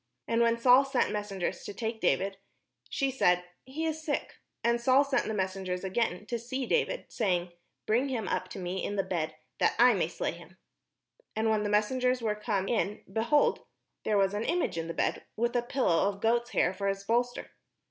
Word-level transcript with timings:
And 0.27 0.41
when 0.41 0.57
Saul 0.57 0.83
sent 0.83 1.11
mes 1.11 1.29
sengers 1.31 1.63
to 1.63 1.75
take 1.75 2.01
David, 2.01 2.37
she 2.89 3.11
said, 3.11 3.43
"He 3.65 3.85
is 3.85 4.03
sick." 4.03 4.37
And 4.63 4.81
Saul 4.81 5.03
sent 5.03 5.25
the 5.25 5.33
messengers 5.35 5.83
again 5.83 6.25
to 6.25 6.39
see 6.39 6.65
David, 6.65 7.05
saying," 7.09 7.51
Bring 7.85 8.09
him 8.09 8.27
up 8.27 8.47
to 8.47 8.57
me 8.59 8.83
in 8.83 8.95
the 8.95 9.03
bed, 9.03 9.35
that 9.59 9.75
I 9.77 9.93
may 9.93 10.07
slay 10.07 10.31
him." 10.31 10.57
And 11.35 11.51
when 11.51 11.61
the 11.61 11.69
messengers 11.69 12.19
were 12.19 12.33
come 12.33 12.67
in, 12.67 13.03
behold, 13.13 13.59
there 14.03 14.17
was 14.17 14.33
an 14.33 14.43
image 14.43 14.75
in 14.75 14.87
the 14.87 14.95
bed, 14.95 15.23
with 15.35 15.55
a 15.55 15.61
pillow 15.61 16.09
of 16.09 16.19
goats' 16.19 16.49
hair 16.49 16.73
for 16.73 16.87
his 16.87 17.03
bolster. 17.03 17.51